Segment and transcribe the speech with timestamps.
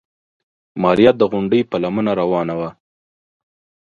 [0.81, 2.69] ماريا د غونډۍ په لمنه روانه وه.